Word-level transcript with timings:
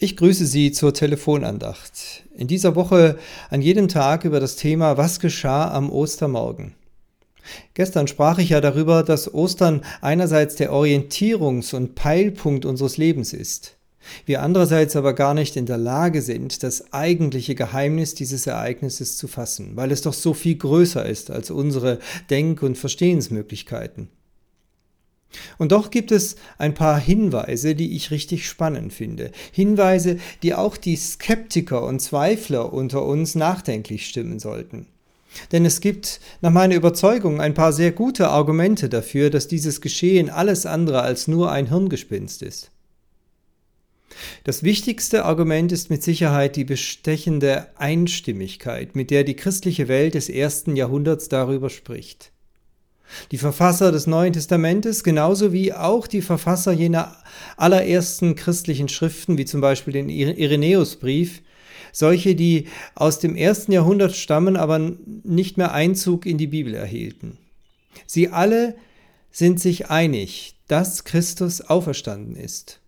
Ich 0.00 0.16
grüße 0.16 0.46
Sie 0.46 0.70
zur 0.70 0.94
Telefonandacht. 0.94 2.22
In 2.36 2.46
dieser 2.46 2.76
Woche 2.76 3.18
an 3.50 3.60
jedem 3.60 3.88
Tag 3.88 4.24
über 4.24 4.38
das 4.38 4.54
Thema 4.54 4.96
Was 4.96 5.18
geschah 5.18 5.72
am 5.72 5.90
Ostermorgen. 5.90 6.76
Gestern 7.74 8.06
sprach 8.06 8.38
ich 8.38 8.50
ja 8.50 8.60
darüber, 8.60 9.02
dass 9.02 9.34
Ostern 9.34 9.82
einerseits 10.00 10.54
der 10.54 10.70
Orientierungs- 10.70 11.74
und 11.74 11.96
Peilpunkt 11.96 12.64
unseres 12.64 12.96
Lebens 12.96 13.32
ist. 13.32 13.76
Wir 14.24 14.40
andererseits 14.42 14.94
aber 14.94 15.14
gar 15.14 15.34
nicht 15.34 15.56
in 15.56 15.66
der 15.66 15.78
Lage 15.78 16.22
sind, 16.22 16.62
das 16.62 16.92
eigentliche 16.92 17.56
Geheimnis 17.56 18.14
dieses 18.14 18.46
Ereignisses 18.46 19.16
zu 19.16 19.26
fassen, 19.26 19.72
weil 19.74 19.90
es 19.90 20.02
doch 20.02 20.14
so 20.14 20.32
viel 20.32 20.54
größer 20.54 21.04
ist 21.04 21.32
als 21.32 21.50
unsere 21.50 21.98
Denk- 22.30 22.62
und 22.62 22.78
Verstehensmöglichkeiten. 22.78 24.10
Und 25.58 25.72
doch 25.72 25.90
gibt 25.90 26.10
es 26.10 26.36
ein 26.56 26.74
paar 26.74 26.98
Hinweise, 26.98 27.74
die 27.74 27.94
ich 27.94 28.10
richtig 28.10 28.48
spannend 28.48 28.92
finde. 28.92 29.30
Hinweise, 29.52 30.18
die 30.42 30.54
auch 30.54 30.76
die 30.76 30.96
Skeptiker 30.96 31.82
und 31.84 32.00
Zweifler 32.00 32.72
unter 32.72 33.04
uns 33.04 33.34
nachdenklich 33.34 34.06
stimmen 34.06 34.38
sollten. 34.38 34.86
Denn 35.52 35.64
es 35.64 35.80
gibt 35.80 36.20
nach 36.40 36.50
meiner 36.50 36.74
Überzeugung 36.74 37.40
ein 37.40 37.54
paar 37.54 37.72
sehr 37.72 37.92
gute 37.92 38.28
Argumente 38.28 38.88
dafür, 38.88 39.30
dass 39.30 39.48
dieses 39.48 39.80
Geschehen 39.80 40.30
alles 40.30 40.66
andere 40.66 41.02
als 41.02 41.28
nur 41.28 41.52
ein 41.52 41.68
Hirngespinst 41.68 42.42
ist. 42.42 42.70
Das 44.44 44.62
wichtigste 44.62 45.24
Argument 45.24 45.70
ist 45.70 45.90
mit 45.90 46.02
Sicherheit 46.02 46.56
die 46.56 46.64
bestechende 46.64 47.68
Einstimmigkeit, 47.76 48.96
mit 48.96 49.10
der 49.10 49.22
die 49.22 49.36
christliche 49.36 49.86
Welt 49.86 50.14
des 50.14 50.28
ersten 50.28 50.74
Jahrhunderts 50.74 51.28
darüber 51.28 51.70
spricht. 51.70 52.32
Die 53.30 53.38
Verfasser 53.38 53.92
des 53.92 54.06
Neuen 54.06 54.32
Testamentes, 54.32 55.04
genauso 55.04 55.52
wie 55.52 55.72
auch 55.72 56.06
die 56.06 56.22
Verfasser 56.22 56.72
jener 56.72 57.16
allerersten 57.56 58.34
christlichen 58.34 58.88
Schriften, 58.88 59.38
wie 59.38 59.44
zum 59.44 59.60
Beispiel 59.60 59.92
den 59.92 60.08
Irenäusbrief, 60.08 61.42
solche, 61.92 62.34
die 62.34 62.68
aus 62.94 63.18
dem 63.18 63.36
ersten 63.36 63.72
Jahrhundert 63.72 64.14
stammen, 64.14 64.56
aber 64.56 64.92
nicht 65.24 65.56
mehr 65.56 65.72
Einzug 65.72 66.26
in 66.26 66.38
die 66.38 66.46
Bibel 66.46 66.74
erhielten. 66.74 67.38
Sie 68.06 68.28
alle 68.28 68.76
sind 69.30 69.60
sich 69.60 69.90
einig, 69.90 70.56
dass 70.68 71.04
Christus 71.04 71.60
auferstanden 71.60 72.36
ist. 72.36 72.80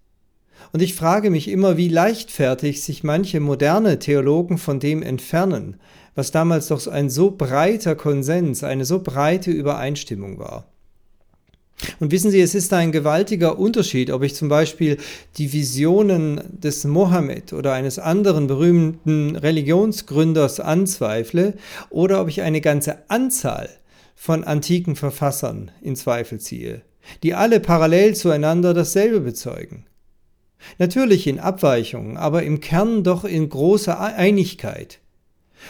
Und 0.72 0.83
ich 0.83 0.94
frage 0.94 1.30
mich 1.30 1.48
immer, 1.48 1.77
wie 1.77 1.89
leichtfertig 1.89 2.83
sich 2.83 3.03
manche 3.03 3.41
moderne 3.41 3.98
Theologen 3.98 4.58
von 4.58 4.80
dem 4.80 5.02
entfernen, 5.02 5.77
was 6.14 6.30
damals 6.30 6.69
doch 6.69 6.86
ein 6.86 7.11
so 7.11 7.30
breiter 7.30 7.94
Konsens, 7.94 8.62
eine 8.64 8.84
so 8.84 9.02
breite 9.02 9.50
Übereinstimmung 9.50 10.39
war. 10.39 10.67
Und 11.98 12.11
wissen 12.12 12.30
Sie, 12.30 12.41
es 12.41 12.55
ist 12.55 12.72
ein 12.72 12.92
gewaltiger 12.92 13.58
Unterschied, 13.58 14.11
ob 14.11 14.22
ich 14.22 14.34
zum 14.34 14.48
Beispiel 14.48 14.98
die 15.39 15.52
Visionen 15.52 16.41
des 16.50 16.84
Mohammed 16.84 17.52
oder 17.52 17.72
eines 17.72 17.98
anderen 17.98 18.47
berühmten 18.47 19.36
Religionsgründers 19.36 20.61
anzweifle 20.61 21.55
oder 21.89 22.20
ob 22.20 22.28
ich 22.28 22.42
eine 22.42 22.61
ganze 22.61 22.98
Anzahl 23.08 23.69
von 24.14 24.45
antiken 24.45 24.97
Verfassern 24.97 25.70
in 25.80 25.97
Zweifel 25.97 26.39
ziehe, 26.39 26.83
die 27.22 27.34
alle 27.34 27.61
parallel 27.61 28.14
zueinander 28.14 28.74
dasselbe 28.74 29.20
bezeugen. 29.20 29.86
Natürlich 30.78 31.27
in 31.27 31.39
Abweichungen, 31.39 32.16
aber 32.16 32.42
im 32.42 32.61
Kern 32.61 33.05
doch 33.05 33.25
in 33.25 33.48
großer 33.48 33.98
Einigkeit. 34.00 35.00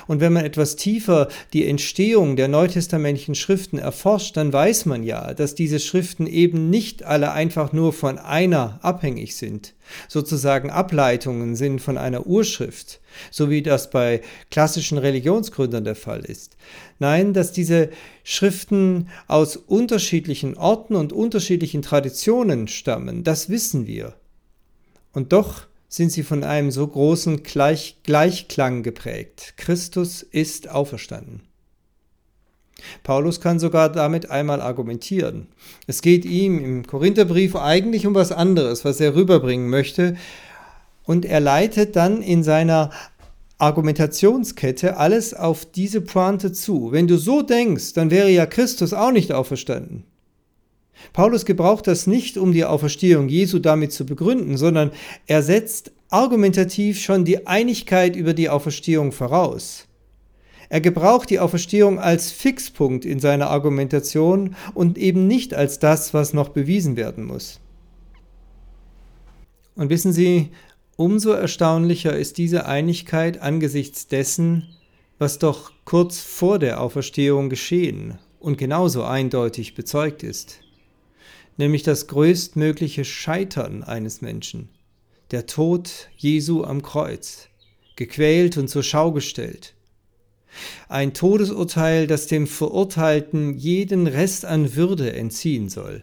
Und 0.06 0.20
wenn 0.20 0.32
man 0.32 0.44
etwas 0.44 0.76
tiefer 0.76 1.28
die 1.52 1.66
Entstehung 1.66 2.36
der 2.36 2.48
neutestamentlichen 2.48 3.34
Schriften 3.34 3.78
erforscht, 3.78 4.36
dann 4.36 4.52
weiß 4.52 4.86
man 4.86 5.02
ja, 5.02 5.34
dass 5.34 5.54
diese 5.54 5.80
Schriften 5.80 6.26
eben 6.26 6.70
nicht 6.70 7.02
alle 7.02 7.32
einfach 7.32 7.72
nur 7.72 7.92
von 7.92 8.18
einer 8.18 8.78
abhängig 8.82 9.36
sind, 9.36 9.74
sozusagen 10.08 10.70
Ableitungen 10.70 11.56
sind 11.56 11.80
von 11.80 11.98
einer 11.98 12.26
Urschrift, 12.26 13.00
so 13.30 13.50
wie 13.50 13.62
das 13.62 13.90
bei 13.90 14.20
klassischen 14.50 14.98
Religionsgründern 14.98 15.84
der 15.84 15.96
Fall 15.96 16.20
ist. 16.20 16.56
Nein, 16.98 17.32
dass 17.32 17.52
diese 17.52 17.90
Schriften 18.22 19.08
aus 19.26 19.56
unterschiedlichen 19.56 20.56
Orten 20.56 20.94
und 20.94 21.12
unterschiedlichen 21.12 21.82
Traditionen 21.82 22.68
stammen, 22.68 23.24
das 23.24 23.48
wissen 23.48 23.86
wir. 23.86 24.14
Und 25.12 25.32
doch 25.32 25.66
sind 25.88 26.12
sie 26.12 26.22
von 26.22 26.44
einem 26.44 26.70
so 26.70 26.86
großen 26.86 27.42
Gleich 27.42 27.98
Gleichklang 28.04 28.82
geprägt. 28.82 29.54
Christus 29.56 30.22
ist 30.22 30.68
auferstanden. 30.68 31.42
Paulus 33.02 33.40
kann 33.40 33.58
sogar 33.58 33.90
damit 33.90 34.30
einmal 34.30 34.60
argumentieren. 34.60 35.48
Es 35.86 36.00
geht 36.00 36.24
ihm 36.24 36.64
im 36.64 36.86
Korintherbrief 36.86 37.56
eigentlich 37.56 38.06
um 38.06 38.14
was 38.14 38.32
anderes, 38.32 38.84
was 38.84 39.00
er 39.00 39.14
rüberbringen 39.14 39.68
möchte. 39.68 40.16
Und 41.04 41.24
er 41.24 41.40
leitet 41.40 41.96
dann 41.96 42.22
in 42.22 42.42
seiner 42.42 42.90
Argumentationskette 43.58 44.96
alles 44.96 45.34
auf 45.34 45.66
diese 45.66 46.00
Pointe 46.00 46.52
zu. 46.52 46.92
Wenn 46.92 47.08
du 47.08 47.18
so 47.18 47.42
denkst, 47.42 47.92
dann 47.92 48.10
wäre 48.10 48.30
ja 48.30 48.46
Christus 48.46 48.94
auch 48.94 49.12
nicht 49.12 49.32
auferstanden. 49.32 50.04
Paulus 51.12 51.44
gebraucht 51.44 51.86
das 51.86 52.06
nicht, 52.06 52.36
um 52.36 52.52
die 52.52 52.64
Auferstehung 52.64 53.28
Jesu 53.28 53.58
damit 53.58 53.92
zu 53.92 54.06
begründen, 54.06 54.56
sondern 54.56 54.92
er 55.26 55.42
setzt 55.42 55.92
argumentativ 56.08 57.00
schon 57.00 57.24
die 57.24 57.46
Einigkeit 57.46 58.16
über 58.16 58.34
die 58.34 58.48
Auferstehung 58.48 59.12
voraus. 59.12 59.86
Er 60.68 60.80
gebraucht 60.80 61.30
die 61.30 61.40
Auferstehung 61.40 61.98
als 61.98 62.30
Fixpunkt 62.30 63.04
in 63.04 63.18
seiner 63.18 63.50
Argumentation 63.50 64.54
und 64.74 64.98
eben 64.98 65.26
nicht 65.26 65.52
als 65.52 65.80
das, 65.80 66.14
was 66.14 66.32
noch 66.32 66.50
bewiesen 66.50 66.96
werden 66.96 67.24
muss. 67.24 67.60
Und 69.74 69.90
wissen 69.90 70.12
Sie, 70.12 70.50
umso 70.96 71.32
erstaunlicher 71.32 72.16
ist 72.16 72.38
diese 72.38 72.66
Einigkeit 72.66 73.40
angesichts 73.40 74.06
dessen, 74.06 74.68
was 75.18 75.38
doch 75.38 75.72
kurz 75.84 76.20
vor 76.20 76.58
der 76.58 76.80
Auferstehung 76.80 77.50
geschehen 77.50 78.18
und 78.38 78.56
genauso 78.56 79.02
eindeutig 79.02 79.74
bezeugt 79.74 80.22
ist 80.22 80.60
nämlich 81.60 81.84
das 81.84 82.08
größtmögliche 82.08 83.04
Scheitern 83.04 83.84
eines 83.84 84.20
Menschen, 84.22 84.70
der 85.30 85.46
Tod 85.46 86.08
Jesu 86.16 86.64
am 86.64 86.82
Kreuz, 86.82 87.48
gequält 87.94 88.56
und 88.56 88.68
zur 88.68 88.82
Schau 88.82 89.12
gestellt. 89.12 89.74
Ein 90.88 91.14
Todesurteil, 91.14 92.08
das 92.08 92.26
dem 92.26 92.48
Verurteilten 92.48 93.56
jeden 93.56 94.08
Rest 94.08 94.44
an 94.44 94.74
Würde 94.74 95.12
entziehen 95.12 95.68
soll. 95.68 96.02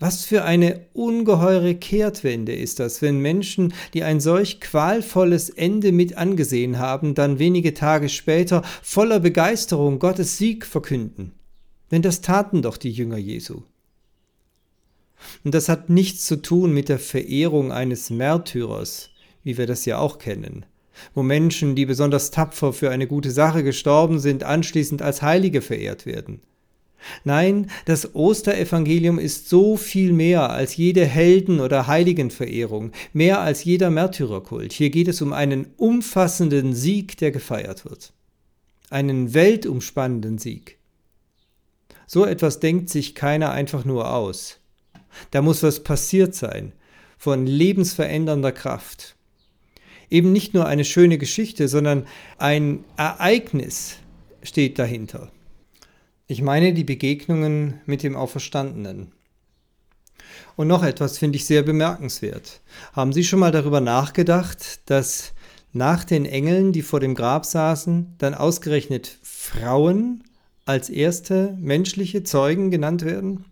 Was 0.00 0.24
für 0.24 0.42
eine 0.42 0.86
ungeheure 0.92 1.76
Kehrtwende 1.76 2.52
ist 2.52 2.80
das, 2.80 3.00
wenn 3.00 3.20
Menschen, 3.20 3.72
die 3.94 4.02
ein 4.02 4.18
solch 4.18 4.60
qualvolles 4.60 5.48
Ende 5.48 5.92
mit 5.92 6.18
angesehen 6.18 6.78
haben, 6.80 7.14
dann 7.14 7.38
wenige 7.38 7.72
Tage 7.72 8.08
später 8.08 8.62
voller 8.82 9.20
Begeisterung 9.20 10.00
Gottes 10.00 10.36
Sieg 10.36 10.66
verkünden. 10.66 11.32
Denn 11.92 12.02
das 12.02 12.20
taten 12.20 12.62
doch 12.62 12.76
die 12.76 12.90
Jünger 12.90 13.18
Jesu. 13.18 13.62
Und 15.44 15.54
das 15.54 15.68
hat 15.68 15.88
nichts 15.88 16.26
zu 16.26 16.36
tun 16.36 16.72
mit 16.72 16.88
der 16.88 16.98
Verehrung 16.98 17.72
eines 17.72 18.10
Märtyrers, 18.10 19.10
wie 19.44 19.58
wir 19.58 19.66
das 19.66 19.84
ja 19.84 19.98
auch 19.98 20.18
kennen, 20.18 20.66
wo 21.14 21.22
Menschen, 21.22 21.74
die 21.74 21.86
besonders 21.86 22.30
tapfer 22.30 22.72
für 22.72 22.90
eine 22.90 23.06
gute 23.06 23.30
Sache 23.30 23.62
gestorben 23.62 24.18
sind, 24.18 24.44
anschließend 24.44 25.02
als 25.02 25.22
Heilige 25.22 25.62
verehrt 25.62 26.06
werden. 26.06 26.40
Nein, 27.24 27.70
das 27.84 28.14
Osterevangelium 28.14 29.18
ist 29.18 29.48
so 29.48 29.76
viel 29.76 30.12
mehr 30.12 30.50
als 30.50 30.76
jede 30.76 31.04
Helden- 31.04 31.60
oder 31.60 31.86
Heiligenverehrung, 31.86 32.92
mehr 33.12 33.40
als 33.40 33.64
jeder 33.64 33.90
Märtyrerkult. 33.90 34.72
Hier 34.72 34.90
geht 34.90 35.08
es 35.08 35.20
um 35.20 35.32
einen 35.32 35.66
umfassenden 35.76 36.74
Sieg, 36.74 37.16
der 37.16 37.32
gefeiert 37.32 37.84
wird. 37.84 38.12
Einen 38.90 39.34
weltumspannenden 39.34 40.38
Sieg. 40.38 40.78
So 42.06 42.24
etwas 42.24 42.60
denkt 42.60 42.90
sich 42.90 43.14
keiner 43.14 43.50
einfach 43.50 43.84
nur 43.84 44.14
aus. 44.14 44.58
Da 45.30 45.42
muss 45.42 45.62
was 45.62 45.82
passiert 45.82 46.34
sein, 46.34 46.72
von 47.18 47.46
lebensverändernder 47.46 48.52
Kraft. 48.52 49.16
Eben 50.10 50.32
nicht 50.32 50.54
nur 50.54 50.66
eine 50.66 50.84
schöne 50.84 51.18
Geschichte, 51.18 51.68
sondern 51.68 52.06
ein 52.38 52.84
Ereignis 52.96 53.96
steht 54.42 54.78
dahinter. 54.78 55.30
Ich 56.26 56.42
meine 56.42 56.74
die 56.74 56.84
Begegnungen 56.84 57.80
mit 57.86 58.02
dem 58.02 58.16
Auferstandenen. 58.16 59.12
Und 60.56 60.68
noch 60.68 60.82
etwas 60.82 61.18
finde 61.18 61.36
ich 61.36 61.46
sehr 61.46 61.62
bemerkenswert. 61.62 62.60
Haben 62.92 63.12
Sie 63.12 63.24
schon 63.24 63.38
mal 63.38 63.52
darüber 63.52 63.80
nachgedacht, 63.80 64.80
dass 64.90 65.32
nach 65.72 66.04
den 66.04 66.26
Engeln, 66.26 66.72
die 66.72 66.82
vor 66.82 67.00
dem 67.00 67.14
Grab 67.14 67.46
saßen, 67.46 68.14
dann 68.18 68.34
ausgerechnet 68.34 69.18
Frauen 69.22 70.24
als 70.64 70.90
erste 70.90 71.56
menschliche 71.60 72.22
Zeugen 72.22 72.70
genannt 72.70 73.04
werden? 73.04 73.46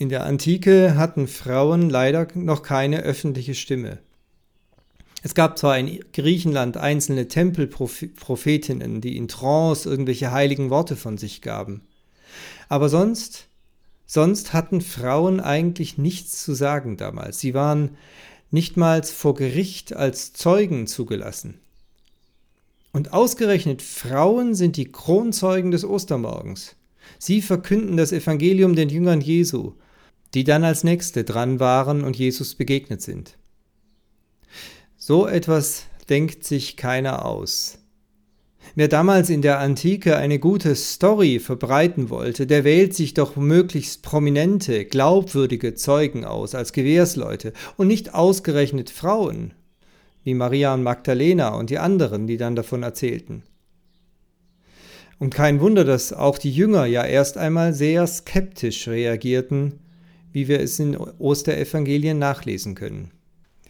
In 0.00 0.10
der 0.10 0.24
Antike 0.24 0.94
hatten 0.96 1.26
Frauen 1.26 1.90
leider 1.90 2.28
noch 2.34 2.62
keine 2.62 3.00
öffentliche 3.00 3.56
Stimme. 3.56 3.98
Es 5.24 5.34
gab 5.34 5.58
zwar 5.58 5.76
in 5.76 5.98
Griechenland 6.12 6.76
einzelne 6.76 7.26
Tempelprophetinnen, 7.26 9.00
die 9.00 9.16
in 9.16 9.26
Trance 9.26 9.90
irgendwelche 9.90 10.30
heiligen 10.30 10.70
Worte 10.70 10.94
von 10.94 11.18
sich 11.18 11.42
gaben. 11.42 11.80
Aber 12.68 12.88
sonst, 12.88 13.48
sonst 14.06 14.52
hatten 14.52 14.82
Frauen 14.82 15.40
eigentlich 15.40 15.98
nichts 15.98 16.44
zu 16.44 16.54
sagen 16.54 16.96
damals. 16.96 17.40
Sie 17.40 17.52
waren 17.52 17.96
nichtmals 18.52 19.10
vor 19.10 19.34
Gericht 19.34 19.96
als 19.96 20.32
Zeugen 20.32 20.86
zugelassen. 20.86 21.58
Und 22.92 23.12
ausgerechnet 23.12 23.82
Frauen 23.82 24.54
sind 24.54 24.76
die 24.76 24.92
Kronzeugen 24.92 25.72
des 25.72 25.84
Ostermorgens. 25.84 26.76
Sie 27.18 27.42
verkünden 27.42 27.96
das 27.96 28.12
Evangelium 28.12 28.76
den 28.76 28.90
Jüngern 28.90 29.20
Jesu, 29.20 29.74
die 30.34 30.44
dann 30.44 30.64
als 30.64 30.84
Nächste 30.84 31.24
dran 31.24 31.60
waren 31.60 32.04
und 32.04 32.16
Jesus 32.16 32.54
begegnet 32.54 33.02
sind. 33.02 33.36
So 34.96 35.26
etwas 35.26 35.84
denkt 36.08 36.44
sich 36.44 36.76
keiner 36.76 37.24
aus. 37.24 37.78
Wer 38.74 38.88
damals 38.88 39.30
in 39.30 39.42
der 39.42 39.60
Antike 39.60 40.16
eine 40.16 40.38
gute 40.38 40.74
Story 40.74 41.38
verbreiten 41.38 42.10
wollte, 42.10 42.46
der 42.46 42.64
wählt 42.64 42.94
sich 42.94 43.14
doch 43.14 43.36
möglichst 43.36 44.02
prominente, 44.02 44.84
glaubwürdige 44.84 45.74
Zeugen 45.74 46.24
aus 46.24 46.54
als 46.54 46.72
Gewährsleute 46.72 47.52
und 47.76 47.88
nicht 47.88 48.14
ausgerechnet 48.14 48.90
Frauen, 48.90 49.54
wie 50.24 50.34
Maria 50.34 50.74
und 50.74 50.82
Magdalena 50.82 51.54
und 51.54 51.70
die 51.70 51.78
anderen, 51.78 52.26
die 52.26 52.36
dann 52.36 52.56
davon 52.56 52.82
erzählten. 52.82 53.42
Und 55.18 55.34
kein 55.34 55.60
Wunder, 55.60 55.84
dass 55.84 56.12
auch 56.12 56.38
die 56.38 56.52
Jünger 56.52 56.86
ja 56.86 57.04
erst 57.04 57.38
einmal 57.38 57.72
sehr 57.72 58.06
skeptisch 58.06 58.86
reagierten, 58.86 59.80
wie 60.32 60.48
wir 60.48 60.60
es 60.60 60.78
in 60.78 60.96
Osterevangelien 60.96 62.18
nachlesen 62.18 62.74
können. 62.74 63.10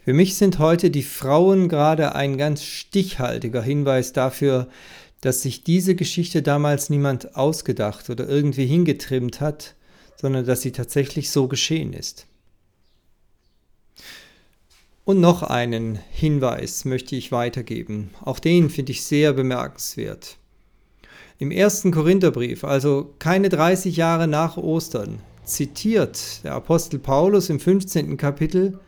Für 0.03 0.13
mich 0.13 0.35
sind 0.35 0.59
heute 0.59 0.89
die 0.89 1.03
Frauen 1.03 1.69
gerade 1.69 2.15
ein 2.15 2.37
ganz 2.37 2.63
stichhaltiger 2.63 3.61
Hinweis 3.61 4.13
dafür, 4.13 4.67
dass 5.21 5.41
sich 5.41 5.63
diese 5.63 5.95
Geschichte 5.95 6.41
damals 6.41 6.89
niemand 6.89 7.35
ausgedacht 7.35 8.09
oder 8.09 8.27
irgendwie 8.27 8.65
hingetrimmt 8.65 9.41
hat, 9.41 9.75
sondern 10.15 10.45
dass 10.45 10.61
sie 10.61 10.71
tatsächlich 10.71 11.29
so 11.29 11.47
geschehen 11.47 11.93
ist. 11.93 12.25
Und 15.05 15.19
noch 15.19 15.43
einen 15.43 15.99
Hinweis 16.11 16.85
möchte 16.85 17.15
ich 17.15 17.31
weitergeben. 17.31 18.11
Auch 18.21 18.39
den 18.39 18.69
finde 18.69 18.91
ich 18.91 19.03
sehr 19.03 19.33
bemerkenswert. 19.33 20.37
Im 21.39 21.51
ersten 21.51 21.91
Korintherbrief, 21.91 22.63
also 22.63 23.15
keine 23.17 23.49
30 23.49 23.95
Jahre 23.95 24.27
nach 24.27 24.57
Ostern, 24.57 25.21
zitiert 25.49 26.43
der 26.43 26.53
Apostel 26.53 26.99
Paulus 26.99 27.49
im 27.49 27.59
15. 27.59 28.17
Kapitel 28.17 28.79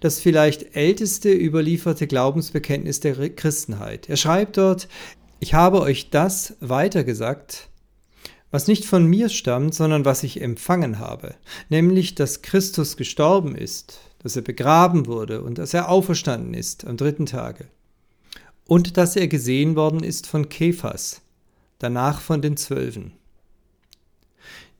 das 0.00 0.20
vielleicht 0.20 0.76
älteste 0.76 1.32
überlieferte 1.32 2.06
Glaubensbekenntnis 2.06 3.00
der 3.00 3.30
Christenheit. 3.30 4.08
Er 4.08 4.16
schreibt 4.16 4.56
dort, 4.56 4.88
ich 5.38 5.54
habe 5.54 5.80
euch 5.80 6.10
das 6.10 6.56
weitergesagt, 6.60 7.68
was 8.50 8.66
nicht 8.66 8.84
von 8.84 9.06
mir 9.06 9.28
stammt, 9.28 9.74
sondern 9.74 10.04
was 10.04 10.22
ich 10.22 10.42
empfangen 10.42 10.98
habe, 10.98 11.34
nämlich, 11.68 12.14
dass 12.14 12.42
Christus 12.42 12.96
gestorben 12.96 13.54
ist, 13.54 14.00
dass 14.22 14.36
er 14.36 14.42
begraben 14.42 15.06
wurde 15.06 15.42
und 15.42 15.58
dass 15.58 15.72
er 15.72 15.88
auferstanden 15.88 16.54
ist 16.54 16.84
am 16.84 16.96
dritten 16.96 17.26
Tage. 17.26 17.68
Und 18.66 18.96
dass 18.96 19.16
er 19.16 19.28
gesehen 19.28 19.76
worden 19.76 20.02
ist 20.02 20.26
von 20.26 20.48
Kephas, 20.48 21.22
danach 21.78 22.20
von 22.20 22.42
den 22.42 22.56
Zwölfen. 22.56 23.12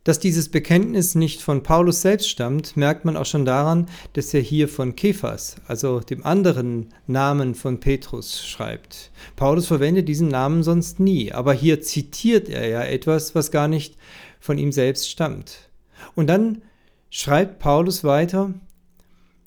Dass 0.03 0.19
dieses 0.19 0.49
Bekenntnis 0.49 1.15
nicht 1.15 1.43
von 1.43 1.63
Paulus 1.63 2.01
selbst 2.01 2.31
stammt, 2.31 2.75
merkt 2.75 3.05
man 3.05 3.19
auch 3.19 3.27
schon 3.27 3.45
daran, 3.45 3.87
dass 4.15 4.33
er 4.33 4.41
hier 4.41 4.67
von 4.67 4.97
Kephas, 4.97 5.57
also 5.67 6.01
dem 6.01 6.25
anderen 6.25 6.89
Namen 7.07 7.55
von 7.55 7.81
Petrus, 7.81 8.47
schreibt. 8.47 9.11
Paulus 9.37 9.67
verwendet 9.67 10.09
diesen 10.09 10.29
Namen 10.29 10.63
sonst 10.63 11.01
nie, 11.01 11.33
aber 11.33 11.53
hier 11.53 11.83
zitiert 11.83 12.49
er 12.49 12.67
ja 12.67 12.83
etwas, 12.83 13.35
was 13.35 13.51
gar 13.51 13.69
nicht 13.69 13.97
von 14.41 14.57
ihm 14.57 14.73
selbst 14.73 15.11
stammt. 15.11 15.71
Und 16.15 16.29
dann 16.29 16.63
schreibt 17.11 17.59
Paulus 17.59 18.03
weiter, 18.03 18.55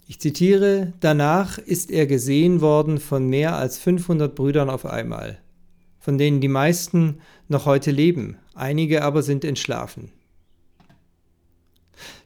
ich 0.07 0.19
zitiere, 0.19 0.93
danach 0.99 1.57
ist 1.57 1.89
er 1.89 2.05
gesehen 2.05 2.61
worden 2.61 2.99
von 2.99 3.27
mehr 3.27 3.55
als 3.55 3.79
500 3.79 4.35
Brüdern 4.35 4.69
auf 4.69 4.85
einmal, 4.85 5.39
von 5.97 6.19
denen 6.19 6.41
die 6.41 6.47
meisten 6.47 7.21
noch 7.47 7.65
heute 7.65 7.89
leben, 7.89 8.37
einige 8.53 9.01
aber 9.03 9.23
sind 9.23 9.43
entschlafen. 9.45 10.11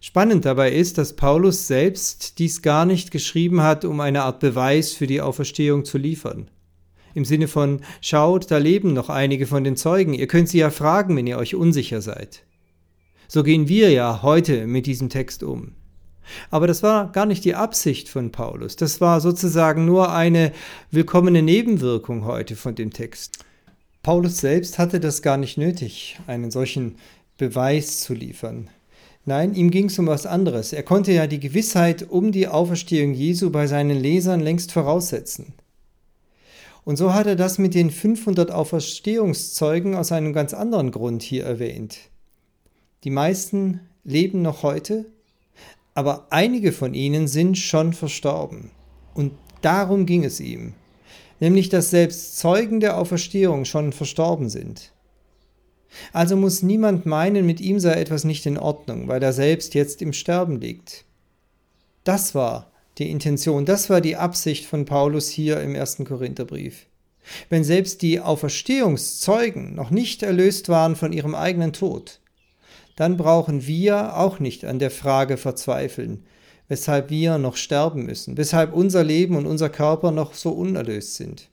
Spannend 0.02 0.46
dabei 0.46 0.72
ist, 0.72 0.98
dass 0.98 1.16
Paulus 1.16 1.68
selbst 1.68 2.40
dies 2.40 2.62
gar 2.62 2.86
nicht 2.86 3.12
geschrieben 3.12 3.62
hat, 3.62 3.86
um 3.86 4.00
eine 4.00 4.24
Art 4.24 4.40
Beweis 4.40 4.94
für 4.94 5.08
die 5.08 5.22
Auferstehung 5.22 5.86
zu 5.86 5.98
liefern. 5.98 6.50
Im 7.14 7.26
Sinne 7.26 7.48
von, 7.48 7.82
schaut, 8.02 8.52
da 8.52 8.58
leben 8.58 8.94
noch 8.94 9.10
einige 9.10 9.48
von 9.48 9.64
den 9.64 9.76
Zeugen, 9.76 10.14
ihr 10.14 10.28
könnt 10.28 10.50
sie 10.50 10.60
ja 10.60 10.70
fragen, 10.70 11.16
wenn 11.16 11.28
ihr 11.28 11.38
euch 11.38 11.56
unsicher 11.56 12.02
seid. 12.02 12.44
So 13.28 13.44
gehen 13.44 13.68
wir 13.68 13.90
ja 13.92 14.22
heute 14.22 14.68
mit 14.68 14.86
diesem 14.86 15.10
Text 15.10 15.44
um. 15.44 15.74
Aber 16.52 16.68
das 16.68 16.84
war 16.84 17.12
gar 17.12 17.26
nicht 17.26 17.44
die 17.44 17.56
Absicht 17.56 18.10
von 18.10 18.32
Paulus, 18.32 18.76
das 18.76 19.02
war 19.02 19.22
sozusagen 19.22 19.86
nur 19.86 20.14
eine 20.14 20.52
willkommene 20.92 21.42
Nebenwirkung 21.42 22.26
heute 22.26 22.56
von 22.56 22.76
dem 22.76 22.92
Text. 22.92 23.44
Paulus 24.04 24.38
selbst 24.38 24.78
hatte 24.78 25.00
das 25.00 25.22
gar 25.22 25.38
nicht 25.38 25.58
nötig, 25.58 26.20
einen 26.28 26.52
solchen 26.52 26.96
Beweis 27.38 28.00
zu 28.00 28.14
liefern. 28.14 28.70
Nein, 29.28 29.56
ihm 29.56 29.72
ging 29.72 29.88
es 29.88 30.00
um 30.00 30.08
was 30.08 30.26
anderes. 30.26 30.72
Er 30.72 30.84
konnte 30.84 31.12
ja 31.12 31.28
die 31.28 31.42
Gewissheit 31.42 32.10
um 32.10 32.32
die 32.32 32.48
Auferstehung 32.48 33.14
Jesu 33.14 33.50
bei 33.50 33.68
seinen 33.68 34.00
Lesern 34.00 34.40
längst 34.40 34.72
voraussetzen. 34.72 35.54
Und 36.86 36.96
so 36.96 37.14
hat 37.14 37.28
er 37.28 37.36
das 37.36 37.58
mit 37.58 37.76
den 37.76 37.92
500 37.92 38.52
Auferstehungszeugen 38.52 39.96
aus 39.96 40.14
einem 40.14 40.32
ganz 40.32 40.54
anderen 40.54 40.92
Grund 40.92 41.24
hier 41.24 41.44
erwähnt. 41.44 41.98
Die 43.04 43.10
meisten 43.10 43.82
leben 44.06 44.42
noch 44.44 44.64
heute, 44.64 45.08
aber 45.94 46.28
einige 46.30 46.72
von 46.72 46.94
ihnen 46.94 47.28
sind 47.28 47.58
schon 47.58 47.92
verstorben. 47.92 48.72
Und 49.14 49.34
darum 49.62 50.06
ging 50.06 50.24
es 50.24 50.40
ihm, 50.40 50.74
nämlich 51.42 51.68
dass 51.68 51.90
selbst 51.90 52.38
Zeugen 52.38 52.80
der 52.80 52.98
Auferstehung 52.98 53.66
schon 53.66 53.92
verstorben 53.92 54.48
sind. 54.48 54.94
Also 56.14 56.36
muss 56.36 56.64
niemand 56.64 57.06
meinen, 57.06 57.46
mit 57.46 57.62
ihm 57.62 57.80
sei 57.80 57.94
etwas 57.94 58.24
nicht 58.24 58.46
in 58.46 58.58
Ordnung, 58.58 59.08
weil 59.08 59.24
er 59.24 59.34
selbst 59.34 59.74
jetzt 59.74 60.02
im 60.02 60.14
Sterben 60.14 60.60
liegt. 60.60 61.06
Das 62.04 62.36
war 62.36 62.72
die 62.98 63.12
Intention, 63.12 63.66
das 63.66 63.90
war 63.90 64.02
die 64.02 64.16
Absicht 64.16 64.66
von 64.66 64.86
Paulus 64.86 65.30
hier 65.30 65.62
im 65.62 65.76
ersten 65.76 66.06
Korintherbrief. 66.06 66.88
Wenn 67.50 67.64
selbst 67.64 68.02
die 68.02 68.20
Auferstehungszeugen 68.22 69.76
noch 69.76 69.92
nicht 69.92 70.24
erlöst 70.24 70.70
waren 70.70 70.96
von 70.96 71.12
ihrem 71.12 71.36
eigenen 71.36 71.74
Tod, 71.74 72.20
dann 72.96 73.18
brauchen 73.18 73.68
wir 73.68 74.18
auch 74.18 74.40
nicht 74.40 74.66
an 74.66 74.80
der 74.80 74.92
Frage 74.92 75.38
verzweifeln, 75.38 76.26
weshalb 76.68 77.10
wir 77.10 77.38
noch 77.38 77.56
sterben 77.56 78.06
müssen, 78.06 78.38
weshalb 78.38 78.74
unser 78.74 79.04
Leben 79.04 79.36
und 79.36 79.46
unser 79.46 79.70
Körper 79.70 80.12
noch 80.12 80.34
so 80.34 80.52
unerlöst 80.52 81.16
sind. 81.16 81.50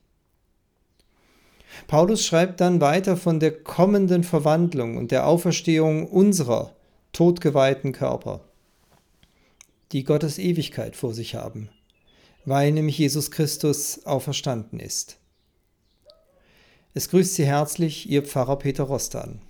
Paulus 1.87 2.25
schreibt 2.25 2.61
dann 2.61 2.81
weiter 2.81 3.17
von 3.17 3.39
der 3.39 3.51
kommenden 3.51 4.23
Verwandlung 4.23 4.97
und 4.97 5.11
der 5.11 5.27
Auferstehung 5.27 6.07
unserer 6.07 6.75
todgeweihten 7.11 7.91
Körper, 7.91 8.41
die 9.91 10.03
Gottes 10.03 10.37
Ewigkeit 10.39 10.95
vor 10.95 11.13
sich 11.13 11.35
haben, 11.35 11.69
weil 12.45 12.71
nämlich 12.71 12.97
Jesus 12.97 13.31
Christus 13.31 14.05
auferstanden 14.05 14.79
ist. 14.79 15.17
Es 16.93 17.09
grüßt 17.09 17.35
Sie 17.35 17.45
herzlich 17.45 18.09
Ihr 18.09 18.23
Pfarrer 18.23 18.57
Peter 18.57 18.83
Rostan. 18.83 19.41